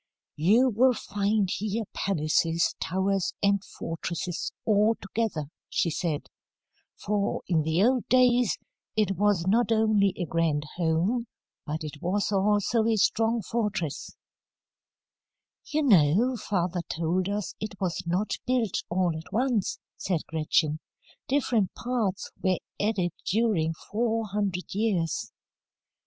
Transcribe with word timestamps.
'You 0.35 0.69
will 0.71 0.95
find 0.95 1.47
here 1.51 1.83
palaces, 1.93 2.73
towers, 2.79 3.33
and 3.43 3.63
fortresses, 3.63 4.51
all 4.65 4.95
together,' 4.95 5.51
she 5.69 5.91
said. 5.91 6.25
'For, 6.95 7.43
in 7.47 7.61
the 7.61 7.83
old 7.83 8.07
days, 8.09 8.57
it 8.95 9.11
was 9.15 9.45
not 9.45 9.71
only 9.71 10.15
a 10.17 10.25
grand 10.25 10.63
home, 10.75 11.27
but 11.67 11.83
it 11.83 12.01
was 12.01 12.31
also 12.31 12.87
a 12.87 12.95
strong 12.97 13.43
fortress.'" 13.43 14.15
[Illustration: 15.71 15.89
COURTYARD 15.89 15.91
OF 15.91 15.99
HEIDELBERG 15.99 16.09
CASTLE.] 16.09 16.09
"You 16.09 16.25
know 16.25 16.35
father 16.35 16.81
told 16.89 17.29
us 17.29 17.53
it 17.59 17.79
was 17.79 18.01
not 18.07 18.31
built 18.47 18.83
all 18.89 19.15
at 19.15 19.31
once," 19.31 19.77
said 19.97 20.25
Gretchen. 20.25 20.79
"Different 21.27 21.75
parts 21.75 22.31
were 22.41 22.57
added 22.79 23.11
during 23.29 23.75
four 23.75 24.25
hundred 24.25 24.73
years." 24.73 25.31